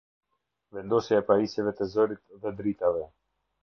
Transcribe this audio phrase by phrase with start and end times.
[0.77, 3.09] Vendosja e pajisjeve të zërit dhe dritave.